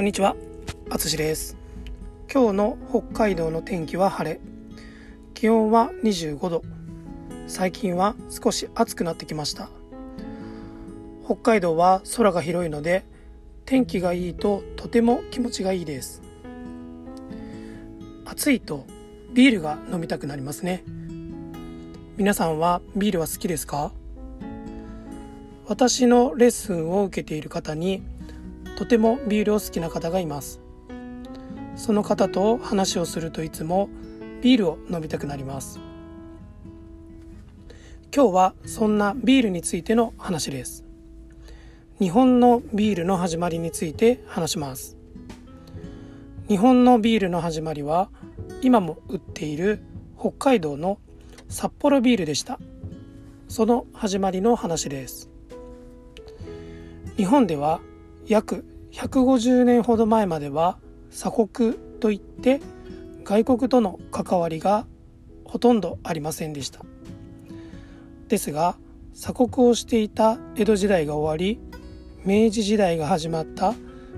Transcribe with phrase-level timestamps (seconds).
[0.00, 0.34] こんにちは、
[0.88, 1.58] あつしです。
[2.32, 4.40] 今日の北海道の天気は晴れ。
[5.34, 6.62] 気温は25度。
[7.46, 9.68] 最近は少し暑くなってきました。
[11.26, 13.04] 北海道は空が広いので、
[13.66, 16.22] 天気がいいととても気持ちがいいです。
[18.24, 18.86] 暑いと
[19.34, 20.82] ビールが飲みたくなりますね。
[22.16, 23.92] 皆さんはビールは好きですか？
[25.66, 28.02] 私のレッスンを受けている方に
[28.80, 30.58] とてもビールを好きな方がいます。
[31.76, 33.90] その方と話をするといつも
[34.40, 35.78] ビールを飲みたくなります。
[38.10, 40.86] 今日はそんなビールについての話です。
[41.98, 44.96] 日本のビールの始まりについて話します。
[46.48, 48.08] 日本のビールの始まりは
[48.62, 49.82] 今も売っている
[50.18, 50.98] 北海道の
[51.50, 52.58] 札幌ビールでした。
[53.46, 55.28] その始まりの話です。
[57.18, 57.82] 日本では
[58.30, 60.78] 約150年ほど前までは
[61.10, 62.60] 鎖国といって
[63.24, 64.86] 外国との関わりが
[65.44, 66.80] ほとんどありませんでした。
[68.28, 68.76] ですが
[69.14, 71.58] 鎖国をしていた江戸時代が終わり
[72.24, 73.74] 明治時代が始まった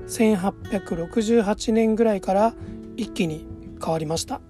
[0.08, 2.54] 1868年ぐらいから
[2.98, 3.46] 一気に
[3.82, 4.42] 変わりました。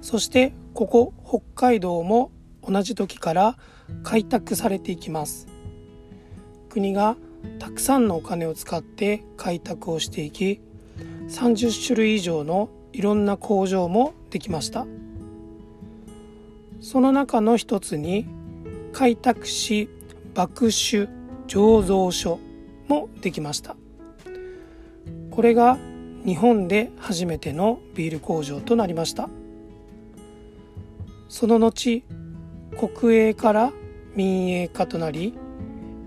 [0.00, 2.30] そしてここ北海道も
[2.62, 3.56] 同じ時から
[4.04, 5.48] 開拓されていきます。
[6.68, 7.16] 国が
[7.58, 10.60] たくさんのお金を使って開拓をしていき
[11.28, 14.86] 30種類以上のいろんな工場もできました。
[16.80, 18.26] その中の一つに
[18.92, 19.88] 開拓し
[20.34, 21.08] 爆酒
[21.46, 22.38] 醸造所
[22.88, 23.76] もできました。
[25.30, 25.78] これが
[26.26, 29.28] 日本で初めてのビール工場となりました。
[31.28, 32.04] その後
[32.76, 33.72] 国営から
[34.14, 35.34] 民営化となり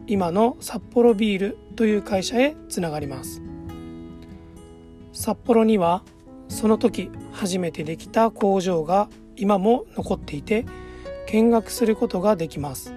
[0.08, 3.42] 今の札幌ビールという会社へつながります。
[5.14, 6.04] 札幌には
[6.48, 10.66] その時初めてできた工場が今も残っていて
[11.28, 12.94] 見学することができます。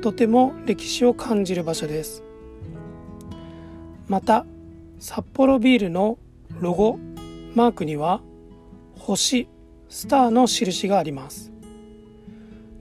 [0.00, 2.22] とても歴史を感じる場所です。
[4.06, 4.46] また
[4.98, 6.18] 札幌ビールの
[6.60, 6.98] ロゴ
[7.54, 8.22] マークには
[8.96, 9.48] 星
[9.88, 11.52] スターの印があります。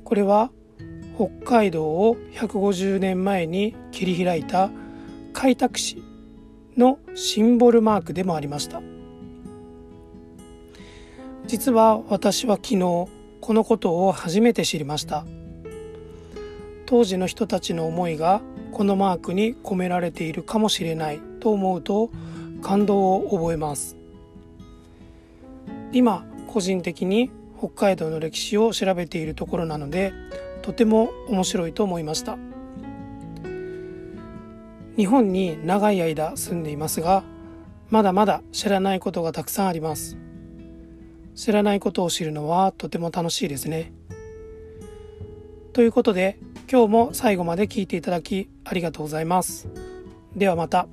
[0.06, 0.52] これは
[1.18, 4.70] 北海道を150年前に切り開いた
[5.34, 6.04] 開拓使
[6.78, 8.84] のシンボルマークでもありました。
[11.48, 13.08] 実は私は昨日
[13.42, 15.26] このことを初めて知りました。
[16.86, 18.42] 当時の人たちの思いが
[18.72, 22.12] このマークに込められているかもしれないと思うと
[22.62, 23.98] 感動を覚えます。
[25.92, 30.14] 今個人的に北海道の歴史を調べているところなので
[30.68, 32.38] とても面白いと思いました。
[34.98, 37.24] 日本に長い間住んでいますが
[37.90, 40.18] まだまだ知らないことがたくさんあります。
[41.36, 43.94] 知らないことを知るのはとても楽しいですね。
[45.72, 46.38] ということで
[46.70, 49.70] 今日も最後まで聞いていただきありがとうございます。
[50.36, 50.90] ではまた。